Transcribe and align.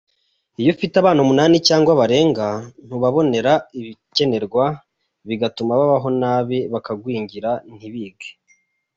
Iyo 0.61 0.69
ufite 0.75 0.95
abana 0.97 1.19
umunani 1.25 1.55
cyangwa 1.67 1.91
barenga, 1.99 2.47
ntubabonera 2.85 3.53
ibikenerwa 3.79 4.65
bigatuma 5.27 5.79
babaho 5.81 6.09
nabi, 6.21 6.59
bakagwingira, 6.73 7.51
ntibige. 7.75 8.29